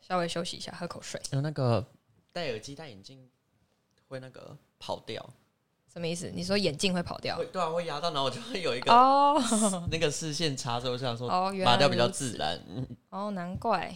[0.00, 1.20] 稍微休息一下，喝口水。
[1.32, 1.84] 有那个
[2.32, 3.28] 戴耳机、戴眼镜
[4.08, 5.22] 会那个跑掉，
[5.92, 6.30] 什么意思？
[6.34, 7.44] 你说眼镜会跑掉会？
[7.46, 9.38] 对啊，会压到，然后我就会有一个哦
[9.90, 12.58] 那个视线差，所以我想说哦，原来拔掉比较如此自然。
[12.68, 13.94] 嗯哦，难怪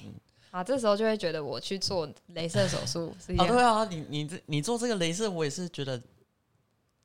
[0.51, 0.63] 啊！
[0.63, 5.99] 这时候就会觉得我去做镭射手术是一哦，件对啊，你你这你做这个镭射，我也是觉得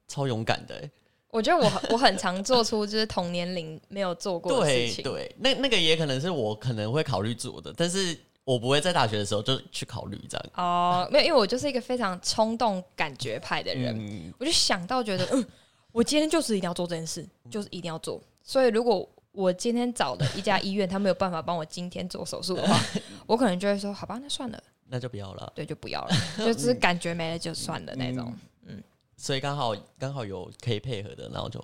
[0.08, 0.92] 超勇敢的欸。
[1.30, 5.04] 我觉得我很我很常做出就是同年龄没有做过的事情。
[5.04, 10.46] 对对，那那个也可能是我可能会考虑做的，但是我不会在大学的时候就去考虑这样。
[10.56, 15.46] 哦，没有，因为我就是一个非常冲动感觉派的人，嗯，我就想到觉得，嗯，
[15.92, 18.22] 我今天就是一定要做这件事，就是一定要做。
[18.42, 22.80] 所以如果我今天找了一家医院，他没有办法帮我今天做手术的话，
[23.28, 25.52] 我可能就会说，好吧，那算了，那就不要了。
[25.54, 28.34] 对，就不要了，就只是感觉没了就算了那种。
[29.18, 31.60] 所以刚好刚好有可以配合的，然后就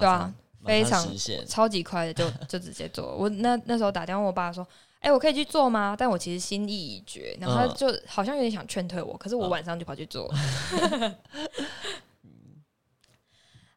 [0.00, 0.34] 对啊
[0.64, 1.46] 非常实现。
[1.46, 3.14] 超级快的就 就直接做。
[3.14, 4.66] 我那那时候打电话我爸说
[5.00, 10.28] ：“哎、我可以去做吗？”但我其实心意已决，然后他嗯就好像有点想劝退我，可是我嗯晚上就跑去做。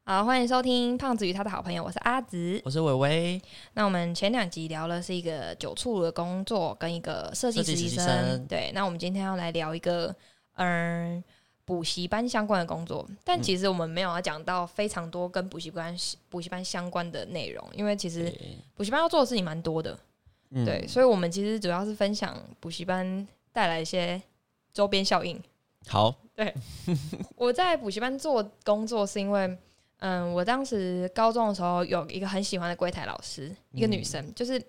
[0.03, 2.59] 好，欢迎收听胖子与他的好朋友，我是阿紫。
[2.65, 3.41] 我是伟伟，
[3.73, 8.71] 那我们前两集聊了是一个酒处的工作跟一个设计实习生，生对。
[8.73, 10.13] 那我们今天要来聊一个
[10.55, 11.23] 嗯
[11.65, 13.41] 补习班相关的工作，但嗯。
[13.41, 15.95] 其实我们没有要讲到非常多跟补习班
[16.29, 18.33] 补习班相关的内容，因为其实
[18.75, 19.97] 补习班要做的事情蛮多的，
[20.49, 20.65] 嗯。
[20.65, 24.21] 对，所以我们其实主要是分享补习班带来一些
[24.73, 25.41] 周边效应。
[25.87, 26.53] 好，对。
[27.35, 29.57] 我在补习班做工作是因为，
[29.99, 34.61] 嗯，我当时高中的时候有一个很喜欢的柜台老师，一个女生，就是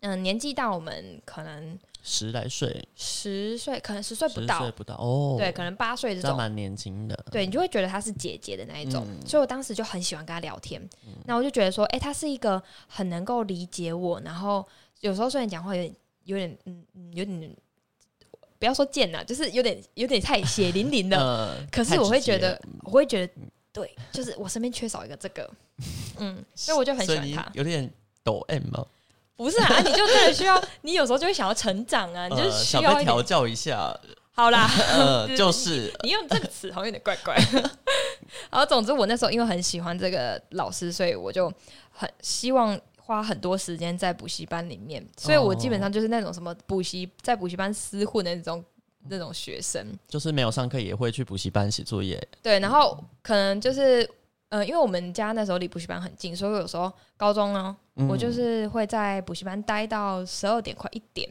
[0.00, 6.22] 嗯年纪大我们可能十来岁，十岁，可能十岁不十到岁，不到哦，对，可能八岁这种。
[6.22, 7.16] 这样蛮年轻的。
[7.32, 10.80] 对你就会觉得她是姐姐的那一种，嗯所以我当时就很喜欢跟她聊天。
[11.24, 14.66] 那我就觉得说，哎、她是一个很能够理解我，然后
[15.00, 15.94] 有时候虽然讲话有点
[16.24, 17.56] 有点嗯嗯有点
[18.58, 23.32] 不要说贱呐，就是有点有点太血淋淋的， 呃可是我会觉得我会觉得，
[23.72, 25.50] 对，就是我身边缺少一个这个，
[26.20, 27.50] 嗯，所以我就很喜所以你欢她。
[27.54, 27.90] 有点
[28.22, 28.86] 抖 M 吗？
[29.36, 33.02] 不是啊，你就真的需要，你有时候就会想要成长啊， 你就是需要。
[33.02, 33.94] 调教一下，
[34.32, 37.36] 好啦， 呃，就是就是你用这个词好像有点怪怪。
[38.50, 41.52] 然后总之，我那时候因为很喜欢这个老师，所以我就
[41.90, 45.04] 很希望花很多时间在补习班里面。
[45.16, 48.64] 所以我基本上就是那种什么补习在补习班厮混的那种
[49.08, 49.86] 那种学生。
[50.08, 52.20] 就是没有上课也会去补习班写作业。
[52.42, 54.08] 对，然后可能就是
[54.54, 61.28] 呃，因为我们家那时候离补习班很近，所以有时候高中呢，嗯我就是会在补习班待到十二点快一点。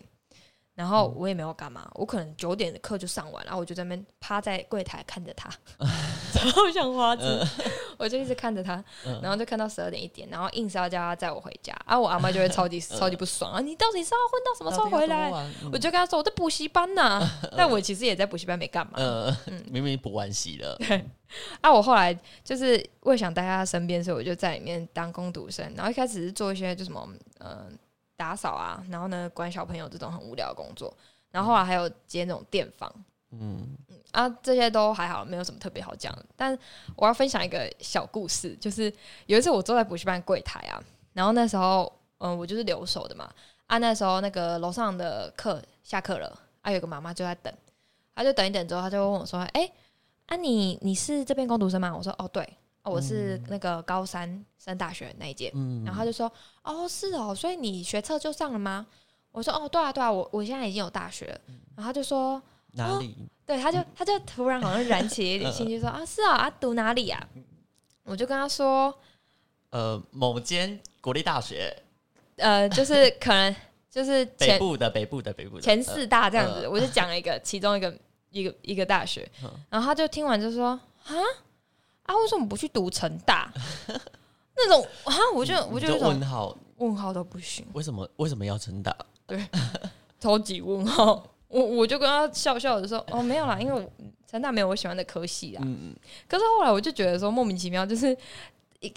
[0.76, 5.50] 然后我也没有干嘛，我可能九点的课就上完，然后我就在那边趴在柜台看着他，
[6.34, 7.24] 超像花枝，
[7.98, 9.20] 我就一直看着他，嗯。
[9.22, 15.32] 然后就看到十二点一点，然后硬是要叫他载我回家，啊，我阿妈就会超级 超级不爽啊，你到底是要混到什么时候回来？
[15.64, 15.72] 嗯。
[15.72, 17.22] 我就跟他说我在补习班呐、
[17.58, 19.36] 但我其实也在补习班没干嘛，嗯，
[19.70, 20.78] 明明补完习了，
[21.62, 25.66] 啊，我后来就是为了想待在他身边，所以我就在里面当工读生。
[25.76, 27.08] 然后一开始是做一些就什么
[27.40, 27.66] 呃
[28.16, 30.96] 打扫啊，然后呢管小朋友这种很无聊的工作。
[31.32, 32.94] 然后后来还有接那种电访
[33.40, 33.76] 嗯，
[34.12, 36.16] 啊，这些都还好，没有什么特别好讲。
[36.36, 36.58] 但
[36.96, 38.94] 我要分享一个小故事，就是
[39.26, 40.82] 有一次我坐在补习班柜台啊，
[41.14, 43.28] 然后那时候嗯我就是留守的嘛，
[43.66, 47.52] 啊那时候那个楼上的课下课了，啊有个妈妈就在等，
[48.14, 49.72] 她就等一等之后，她就问我说：“哎、
[50.28, 52.44] 啊你你是这边工读生吗？”我说：“哦对，
[52.84, 55.52] 哦我是那个高三升大学那一届。
[55.56, 58.86] 嗯然后他就说：“哦是哦，所以你学测就上了吗？”
[59.32, 61.42] 我说：“哦对啊对啊，我我现在已经有大学了。”
[61.76, 62.40] 然后他就说。
[62.74, 63.16] 哪里？
[63.46, 67.28] 对，他就他就突然好像燃起了一点兴趣，说啊是啊啊读哪里啊？
[68.04, 68.94] 我就跟他说，
[69.70, 71.76] 呃，某间国立大学，
[72.38, 73.56] 呃，就是可能
[73.90, 77.94] 就是北部的北部的北部的前四大这样子，呃我就讲了一个其中一个
[78.32, 80.68] 一个一个大学嗯，然后他就听完就说
[81.06, 81.16] 啊
[82.04, 83.52] 啊为什么不去读成大？
[84.56, 88.96] 那种啊，我就我就问号，问号都不行，为什么为什么要成大？
[89.28, 89.46] 对
[90.20, 91.26] 超级问号。
[91.54, 93.92] 我我就跟他笑笑的说，哦没有啦，因为我
[94.30, 95.62] 成大没有我喜欢的科系啦。
[95.64, 95.96] 嗯，
[96.28, 98.18] 可是后来我就觉得说莫名其妙，就是
[98.80, 98.92] 一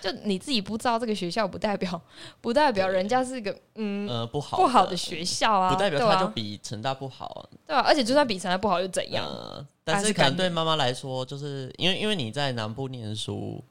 [0.00, 2.00] 就你自己不知道这个学校，不代表
[2.40, 7.48] 不代表人家是个嗯呃，不好不好的学校啊，不代表它就比成大不好。
[7.66, 9.24] 对啊，而且就算比成大不好又怎样？
[9.26, 13.64] 呃，但是是可能对妈妈来说，就是因为因为你在南部念书，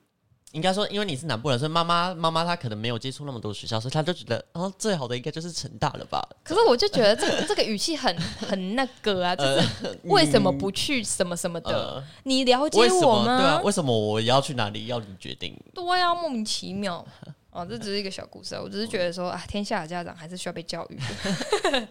[0.54, 6.22] 应该说因为你是南部人，所以妈妈妈妈她可能没有接触那么多学校，所以她就觉得，哦，最好的应该就是成大了吧？
[6.44, 11.70] 可是我就觉得这个这个语气很很那个啊，就是为什么不去什么什么的？
[11.72, 13.38] 呃，你了解我吗？
[13.38, 13.62] 对啊，吗？
[13.64, 15.56] 为什么我要去哪里要你决定？
[15.74, 17.06] 对啊，莫名其妙。
[17.50, 21.88] 哦，这只是一个小故事啊，我只是觉得说啊，天下的家长还是需要被教育的。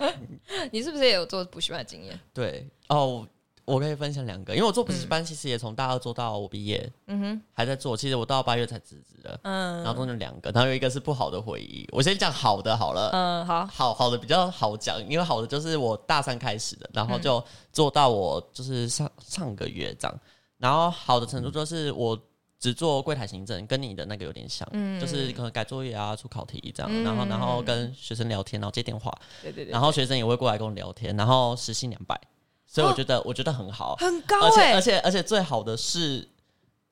[0.72, 2.18] 你是不是也有做补习班的经验？
[2.32, 3.26] 对哦，
[3.68, 7.96] 我可以分享两个，因为我做补习班其实也从大二做到我毕业，嗯哼，还在做。
[7.96, 9.82] 其实我到八月才辞职的，嗯。
[9.82, 11.86] 然后中间两个，然后有一个是不好的回忆。
[11.92, 20.20] 我先讲好的好了，嗯，好，好好的比较好讲，因为好的就是我大三开始的，然后就做到我就是上上个月这样。
[20.56, 22.18] 然后好的程度就是我
[22.58, 24.98] 只做柜台行政，跟你的那个有点像，嗯。
[25.00, 32.20] 就是可能改作业啊、出考题这样，嗯然后然后跟学生聊天，然后接电话，对对对，然后学生也会过来跟我聊天，然后时薪两百，
[32.70, 36.28] 所以我觉得、我觉得很好，很高哎、而且而且而且最好的是，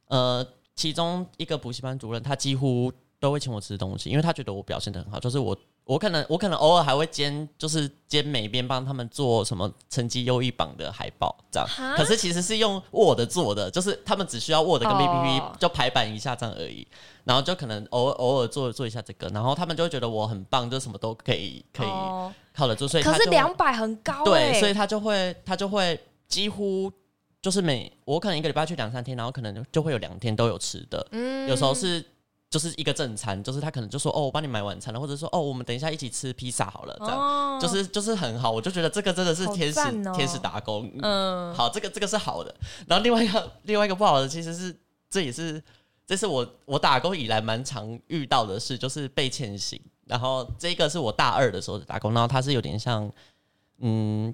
[0.06, 0.44] 呃，
[0.74, 2.90] 其中一个补习班主任他几乎
[3.20, 5.54] 都会请我吃东西，因为他觉得我表现的很好，就是我
[5.86, 14.98] 我可能我可能偶尔还会兼就是兼美编帮他们做什么成绩优异榜的海报这样，可是其实是用 Word 做的，就是他们只需要 Word 跟哦。
[14.98, 16.86] PPT 就排版一下这样而已，
[17.22, 22.32] 然后就可能偶尔偶尔做做一下这个，然后他们就会觉得我很棒，就什么都可以可以哦。
[22.52, 26.90] 靠得住，所以可是两百很高哎、对，所以他就会他就会几乎
[27.40, 31.46] 就是每我可能一个礼拜去两三天，然后可能就会有两天都有吃的，嗯。
[31.48, 32.04] 有时候是
[32.48, 37.58] 就是一个正餐，就是他可能就说哦我帮你买晚餐了，或者说哦我们等一下一起吃披萨好了，这样、哦。
[37.60, 40.12] 就是就是很好，我就觉得这个真的是天使、哦。
[40.14, 41.54] 天使打工，嗯。
[41.54, 42.54] 好，这个这个是好的，
[42.86, 44.74] 然后另外一个 另外一个不好的其实是
[45.10, 45.62] 这也是
[46.06, 49.80] 这是我我打工以来蛮常遇到的事，就是被欠薪。
[50.06, 53.10] 然后这个是我大二的时候的打工，然后它是有点像，
[53.78, 54.32] 嗯，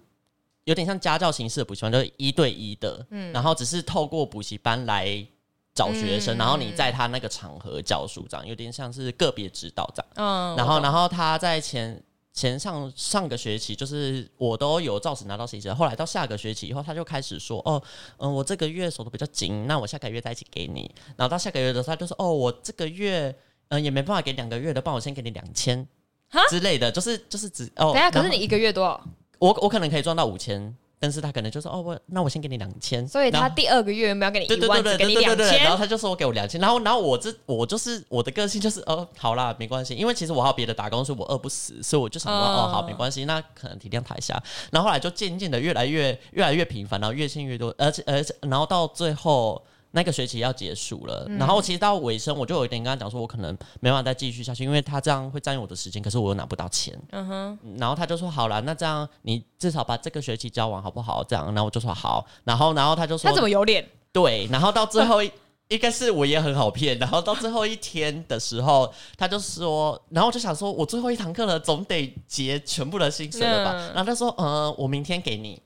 [0.64, 3.32] 有点像家教形式的补习班，就是一对一的，嗯。
[3.32, 5.26] 然后只是透过补习班来
[5.74, 10.10] 找学生，嗯然后你在他那个场合教书，这样有点像是个别指导这样。
[10.16, 12.02] 嗯，然后，然后他在前
[12.32, 17.82] 前上上个学期，就是我都有照实拿到实习，后来到下个学期以后，他就开始说，哦，
[18.18, 20.94] 嗯、我这个月手头比较紧，那我下个月再一起给你。
[21.16, 23.28] 然后到下个月的时候，他就说，哦，我这个月
[23.68, 25.86] 嗯、呃也没办法给两个月的，帮我先给你两千
[26.28, 29.02] 哈之类的，就是就是只哦，等下，可是你一个月多少？
[29.38, 30.76] 我我可能可以赚到五千。
[31.02, 35.76] 但是他可能就说哦，我那我先给你两千，所以他第二个月原本要给你一万，只给你两对对对对，然后。
[35.76, 44.40] 他就说我给我两千，然后然后我这我就是我的个性就是哦好啦没关系，因为其实我还有别的打工，所以我饿不死，所以我就想说、嗯哦好没关系，那可能体谅他一下。
[44.70, 49.60] 然后后来就渐渐的越来越越来越频繁，然后越欠越多，而且而且然后到最后。
[49.94, 56.98] 那个学期要结束了，然后其实到尾声，我就有一点跟他讲说，我可能没办法再继续下去，因为他这样会占用我的时间，可是我又拿不到钱。
[57.10, 61.22] 嗯哼，嗯然后他就说好啦，那这样你至少把这个学期交完好不好？
[61.22, 63.86] 这样，然后我就说好，然后然后他就说他怎么有脸？
[64.12, 65.30] 对，然后到最后一
[65.68, 73.72] 应该是我也很好骗，然后到最后一天的时候，他就说，然后我就想说，我最后一堂课了，总得结全部的薪水了吧？
[73.74, 75.60] 嗯然后他说，呃，我明天给你。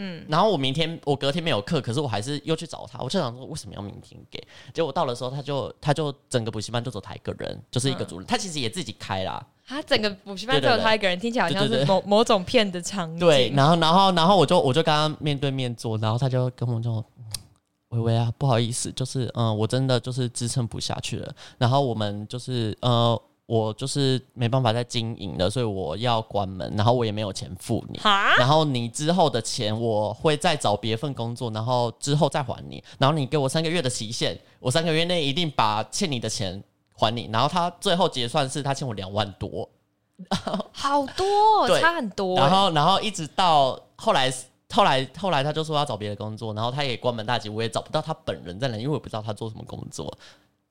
[0.00, 4.42] 嗯，然后我明天我隔天没有课，可是我还是又去找他，我就想说为什么要明天给？
[4.72, 13.18] 结果到的时候，他就他就整个补习班就走他一个人，就是一个主任，他其实也自己开啦，他整个补习班只有他一个人，听起来好像是某某种骗的场景。
[13.18, 17.04] 对，然后然后然后我就我就跟他面对面坐，然后他就跟我说。
[17.16, 17.24] 嗯
[17.88, 21.34] 微微啊，不好意思，就是嗯，我真的就是支撑不下去了。
[21.56, 23.18] 然后我们就是呃，
[23.48, 27.98] 我就是没办法再经营了，所以我要关门，然后我也没有钱付你。
[27.98, 32.84] 哈，然后你之后的钱我会再找别份工作，然后之后再还你。
[32.98, 36.62] 然后你给我三个月的期限，我三个月内一定把欠你的钱
[36.92, 37.30] 还你。
[37.32, 39.66] 然后他最后结算是他欠我两万多，
[40.70, 42.42] 好多差很多欸。
[42.42, 44.30] 然后，然后一直到后来，
[44.74, 50.12] 后来，后来他就说要找别的工作，然后他也关门大吉，我也找不到他本人在哪，因为我不知道他做什么工作。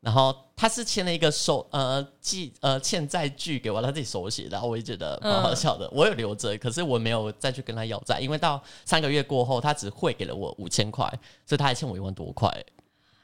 [0.07, 5.85] 然后他是签了一个手呃记呃欠债据给我，他自己手写的，然后我也觉得蛮好笑的。
[5.91, 11.05] 我有留着，可是我没有再去跟他要债，因为到三个月过后，他只汇给了我五千块，
[11.45, 12.49] 所以他还欠我一万多块，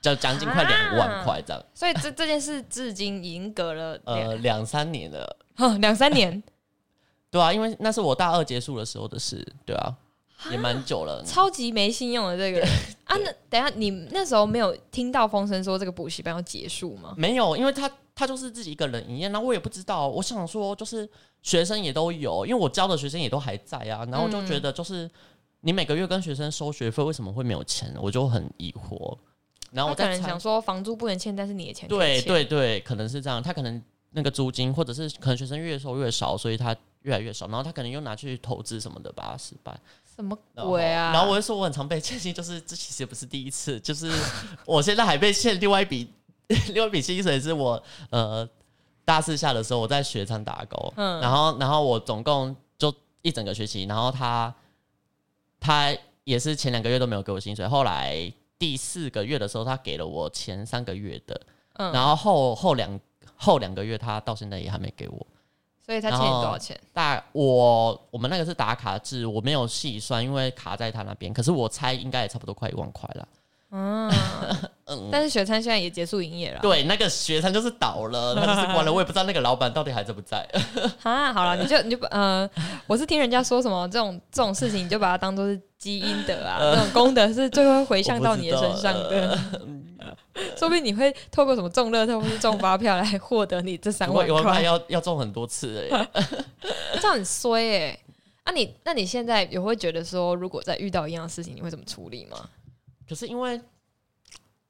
[0.02, 1.66] 就将近快两万块这样。
[1.74, 6.44] 所以这这件事至今已经隔了 呃，两三年了，哼 两三年，
[7.32, 9.96] 对啊，因为那是我大二结束的时候的事，对啊，
[10.52, 11.24] 也蛮久了。
[11.26, 12.68] 超级没信用的这个人
[13.06, 13.16] 啊！
[13.18, 17.14] 那等下你那时候没有听到风声说这个补习班要结束吗？
[17.18, 20.08] 没有，因为他他就是自己一个人营业，然后我也不知道。
[20.08, 21.10] 我想说，就是
[21.42, 24.06] 学生也都有，因为我教的学生也都还在啊。
[24.12, 25.10] 然后我就觉得，就是、
[25.62, 27.94] 你每个月跟学生收学费，为什么会没有钱？
[28.00, 29.18] 我就很疑惑。
[29.72, 33.42] 然后我可能想，说房租不能欠，但是你的钱对，对对，可能是这样。
[33.42, 33.82] 他可能
[34.12, 37.48] 那个租金，或者是可能学生越收越少，所以他越来越少。
[37.48, 39.76] 然后他可能又拿去投资什么的，把它失败。
[40.16, 41.12] 什么然后鬼啊？
[41.12, 44.12] 然后我就说我很常被欠薪，就是这其实也不是第一次，就是
[44.66, 46.08] 我现在还被欠另外一笔，
[46.74, 48.48] 另外一笔薪水是我呃
[49.06, 54.54] 大四下的时候我在学餐打工，嗯然后然后我总共就一整个学期，然后他
[55.60, 61.42] 他也是前两个月都没有给我薪水，后来第四个月的时候他给了我前三个月的，
[61.74, 63.00] 嗯然后后后两
[63.36, 65.28] 后两个月他到现在也还没给我。
[65.86, 66.80] 所以他欠你多少钱？
[66.94, 71.34] 大我我们那个是打卡制，我没有细算，因为卡在他那边。
[71.34, 73.28] 可是我猜应该也差不多快一万块了。
[73.76, 74.10] 嗯，
[75.12, 76.60] 但是雪餐现在也结束营业了。
[76.62, 78.94] 对，那个雪餐就是倒了，那就是关了。
[78.94, 80.48] 我也不知道那个老板到底还在不在。
[81.02, 82.48] 啊，好了，你就你就呃，
[82.86, 89.38] 我是听人家说什么这种这种事情，你就把它当做是基因的啊，那种功德是最后回向到你的身上的。
[90.58, 96.10] 说不定你会透过什么中乐透或是中发票来获得你这三万块，要要中很多次哎，
[97.00, 98.00] 这样很衰哎。
[98.44, 102.50] 啊，你那你现在也会觉得说，如果再遇到一样的事情，你会怎么处理吗？
[103.08, 103.62] 可是因为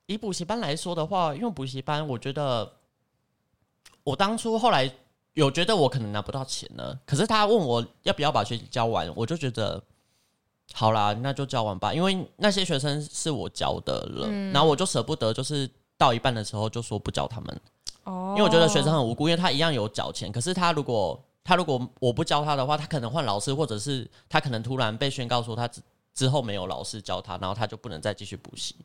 [0.05, 2.72] 以补习班来说的话，因为补习班，我觉得
[4.03, 4.91] 我当初后来
[5.34, 7.00] 有觉得我可能拿不到钱了。
[7.05, 9.82] 可是他问我要不要把学习交完，我就觉得
[10.74, 11.94] 好啦，那就教完吧。
[11.94, 17.62] 因为那些学生是我教的了，然后我就舍不得，就是到一半的时候就说不教他们。
[18.03, 20.32] 哦，因为我觉得学生很无辜，因为他一样有缴钱。
[20.32, 25.82] 可是他如果他如果我不教他的话，他可能换老师，或者是他可能突然被宣告说他之。
[26.15, 28.75] 之后没有老师教他，然后他就不能再继续补习，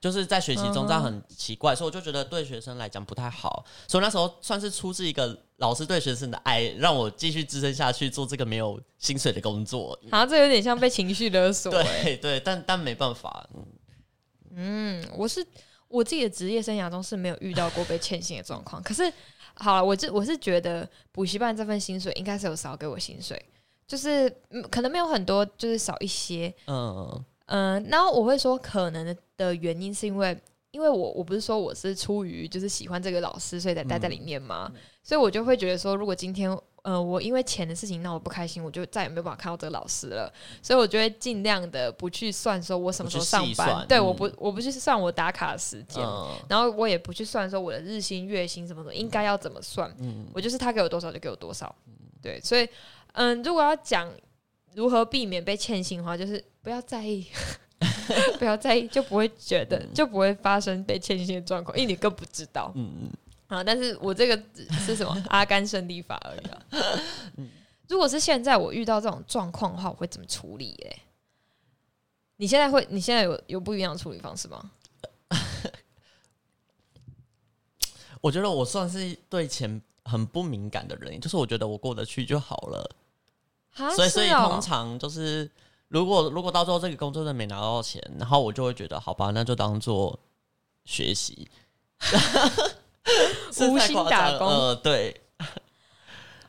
[0.00, 3.64] 就是在学习中这样很奇怪，所以我就觉得对学生来讲不太好。
[3.86, 9.98] 所以那时候算是出自一个老师对学生的爱，让我继续支撑下去做这个没有薪水的工作。
[10.10, 11.70] 好像这有点像被情绪勒索。
[11.70, 13.48] 对对，但但没办法。
[14.54, 15.44] 嗯，我是
[15.88, 18.82] 我自己的职业生涯中是没有遇到过被欠薪的状况。
[18.82, 19.12] 可是
[19.54, 23.42] 好了，我这我是觉得补习班这份薪水应该是有少给我薪水。
[23.86, 24.30] 就是
[24.70, 26.52] 可能没有很多，就是少一些。
[26.66, 30.34] 嗯嗯，然后我会说，可能的原因是因为，
[30.74, 34.68] 因为我我不是说我是出于就是喜欢这个老师，所以才待在里面嘛。
[35.02, 36.50] 所以我就会觉得说，如果今天
[36.82, 40.32] 呃我因为钱的事情闹我不开心，我就再也没有办法看到这个老师了。
[40.60, 46.02] 所以我就会尽量的不去算说我什么时候上班，对，我不我不去算我打卡的时间，
[46.48, 49.94] 然后我也不去算说我的日薪月薪什么的应该要怎么算。
[50.00, 51.74] 嗯，我就是他给我多少就给我多少。
[52.20, 52.68] 对，所以。
[53.16, 54.10] 嗯，如果要讲
[54.74, 57.24] 如何避免被欠薪的话，就是不要在意，
[58.38, 62.72] 不要在意，就不会觉得就不会发生被欠薪的状况，因为你更不知道。
[62.74, 63.10] 嗯嗯。
[63.46, 64.42] 啊，但是我这个
[64.84, 66.62] 是什么 阿甘胜利法而已啊。
[67.36, 67.48] 嗯。
[67.88, 70.74] 如果是现在我遇到这种状况的话，我会怎么处理？
[70.88, 70.96] 哎，
[72.36, 72.86] 你现在会？
[72.90, 74.70] 你现在有有不一样的处理方式吗？
[78.20, 82.90] 我觉得我算是对钱很不敏感的人，就是我觉得我过得去就好了。
[83.94, 85.50] 所以，所以通常就是，
[85.94, 90.18] 如果如果到最后这个工作真的没拿到钱，然后我就会觉得，好吧，那就当做
[90.84, 91.48] 学习，
[93.60, 94.48] 无心打工。
[94.48, 95.20] 呃，对，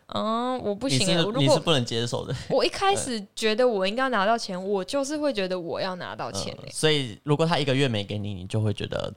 [0.08, 2.34] 嗯，我不行，你是不能接受的。
[2.50, 6.58] 我一开始觉得我应该拿到钱，我就是会觉得我要拿到钱。
[6.72, 9.14] 所以，如果他一个月没给你，你就会觉得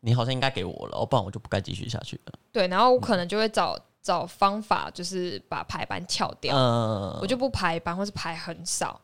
[0.00, 2.32] 你好像应该给我了，不然我就不该继续下去了。
[2.50, 3.78] 对，然后我可能就会找。
[4.04, 9.00] 找方法就是把排班翘掉，嗯我就不排班，或是排很少。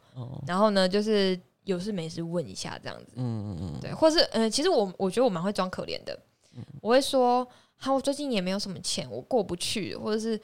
[0.46, 3.12] 然后呢，就是有事没事问一下这样子。
[3.16, 6.18] 嗯嗯嗯，对，或是呃，其实我我觉得我蛮会装可怜的。
[6.80, 10.40] 我会说，好，我最近也没有什么钱，我过不去，或者是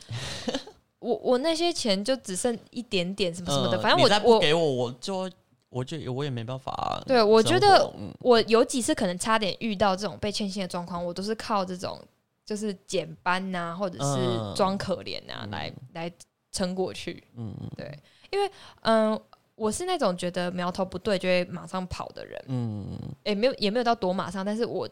[1.00, 5.30] 我我那些钱就只剩一点点什么什么的，反正我我给我我就
[5.68, 7.02] 我就我也没办法。
[7.06, 12.00] 对，我觉得我有几次可能差点遇到这种被欠薪的状况，我都是靠这种。
[12.46, 16.12] 就是减班呐，或者是装可怜呐，来来
[16.52, 17.24] 撑过去。
[17.34, 17.98] 嗯嗯，对，
[18.30, 18.48] 因为
[18.82, 19.20] 嗯，
[19.56, 22.44] 我是那种觉得苗头不对就会马上跑的人。
[22.46, 24.88] 嗯嗯，也没有也没有到躲马上，但是我。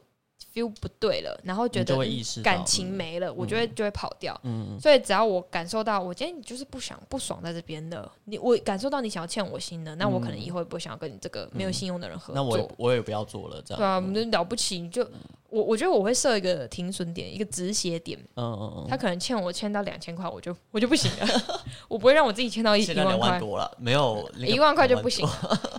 [0.53, 1.97] feel 不对了，然后觉得
[2.43, 4.39] 感情没了，我就会就会跑掉。
[4.43, 12.35] 嗯，所以只要我感受到我今天你就是不想不爽在这边的，你我感受到你想要欠我心的，那我可能以后不想要跟你这个没有信用的人合作。
[12.35, 15.09] 那我我也不要做了，这样对啊，我们了不起，你就
[15.55, 18.19] 我我觉得我会设一个停损点，一个止血点。
[18.35, 21.27] 嗯嗯嗯，他可能欠我欠到两千块，我就我就不行了，
[21.89, 25.25] 我不会让我自己欠到一一万块多了，没有 一万块就不行，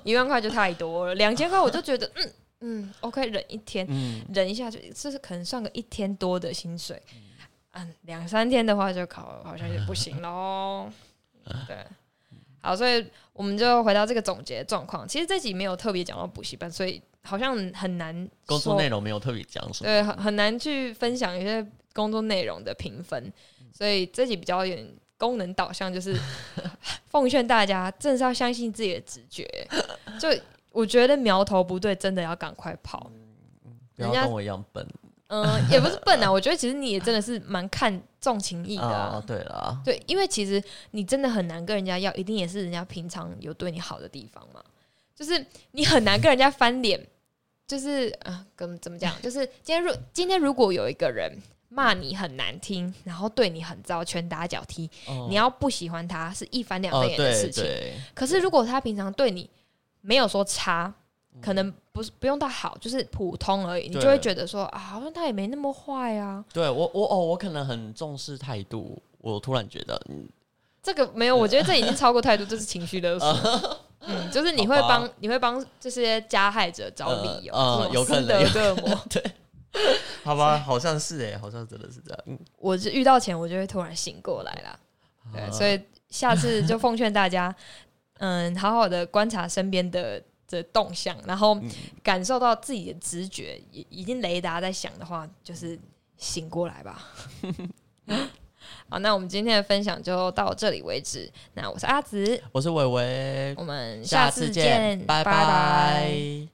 [0.06, 2.32] 一万块就太多了，两千块我就觉得嗯。
[2.62, 3.86] 嗯，OK，忍一天，
[4.34, 7.00] 忍一下就这是可能算个一天多的薪水，
[7.74, 10.90] 嗯，两三天的话就考好像也不行喽。
[11.68, 11.86] 对，
[12.66, 15.08] 好，所以我们就回到这个总结状况。
[15.08, 23.32] 其实这集没有特别讲到补习班，所以好像很难工作内容没有特别讲什么，对，很很难去分享一些工作内容的评分。
[23.72, 26.18] 所以这集比较有点功能导向，就是
[27.08, 29.46] 奉劝大家，真是要相信自己的直觉，
[30.20, 30.30] 就。
[30.76, 33.10] 我觉得苗头不对，真的要赶快跑。
[33.96, 34.86] 不要跟我一样笨。
[35.44, 38.84] 嗯，也不是笨啊，我觉得其实你也真的是蛮看重情义的。
[38.84, 44.64] 啊，对了，对，因为其实你真的很难跟人家要，一定也是人家平常有对你好的地方嘛。
[45.16, 47.00] 就是你很难跟人家翻脸，
[47.68, 49.20] 就是啊，怎么怎么讲？
[49.22, 51.32] 就是今天如今天如果有一个人。
[51.68, 57.66] 骂你很难听，然后对你很糟，拳打脚踢，哦你要不喜欢他是一翻两哦瞪眼的事情。
[57.66, 59.50] 对，可是如果他平常对你
[60.00, 60.94] 没有说差，嗯
[61.42, 66.44] 可能不是不用到好，就是普通而已，你就会觉得说啊，好像他也没那么坏啊。
[66.54, 70.28] 对我我哦，我可能很重视态度，我突然觉得，嗯，
[70.82, 73.28] 这个没有，我觉得这已经超过态度，这是情绪勒索。
[74.08, 79.00] 嗯，就是你会帮你会帮这些加害者找理由，呃呃有可能斯德哥尔摩。
[80.24, 84.80] 好吧，好像是哎，好像真的是这样，嗯，我是遇到钱，我就会突然醒过来啦。
[85.34, 87.54] 对，啊所以下次就奉劝大家，
[88.20, 90.22] 嗯，好好的观察身边的
[90.56, 91.70] 的动向，然后嗯
[92.02, 95.78] 感受到自己的直觉，已已经雷达在响的话，就是
[96.18, 97.12] 醒过来吧。
[98.90, 101.32] 好，那我们今天的分享就到这里为止。
[101.54, 106.48] 那我是阿紫，我是伟伟，我们下次次见，拜拜拜。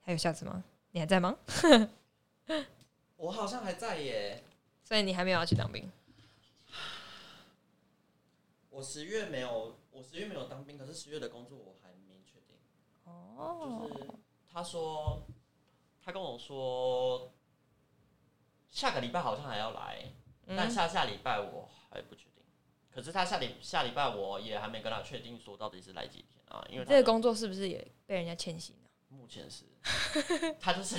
[0.00, 0.62] 还有下次吗？
[0.92, 1.36] 你还在吗？
[3.16, 4.42] 我好像还在耶，
[4.82, 5.88] 所以你还没有要去当兵？
[8.70, 12.56] 我十月没有，我十月没有当兵，可是十月的工作我还没确定。
[13.04, 14.10] 哦就是
[14.52, 15.22] 他说，
[16.04, 17.32] 他跟我说，
[18.70, 20.12] 下个礼拜好像还要来，
[20.46, 22.44] 但嗯，下下礼拜我还不确定。
[22.92, 28.90] 可是他下礼下礼拜我也还没跟他确定说到底是来几天啊，因为他这个工作是不是也被人家欠薪了？
[29.08, 29.64] 目前是，
[30.60, 30.96] 他就是，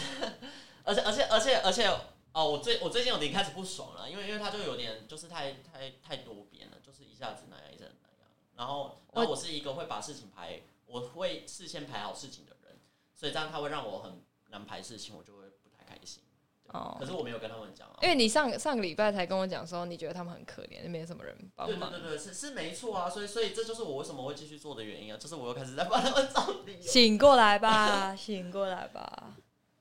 [0.83, 1.87] 而且而且而且而且
[2.33, 12.77] 哦，我最我最近有点开始不爽了，因为因为他就有点就是太太太多变了，就是一下子那样一下子那样，然后然后我是一个会把事情排，我会事先排好事情的人，
[13.15, 16.21] 所以这样他会让我很难排事情，我就会不太开心。
[16.67, 17.99] 哦可是我没有跟他们讲啊。
[18.01, 21.89] 因为你上上个礼拜才跟我讲说，你觉得他们很可怜，没什么人帮忙。
[21.89, 26.81] 对对对对，是是没错啊，所以所以这就是我为什么会继续做的原因啊，就是我又开始在帮他们找理由。
[26.81, 29.33] 醒过来吧，醒过来吧，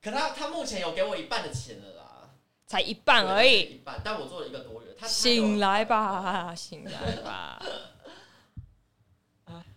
[0.02, 2.31] 可他他目前有给我一半的钱了啦，
[2.67, 3.61] 才一半而已。
[3.61, 7.62] 一半，但我做了一个多月，他醒来吧，醒来吧。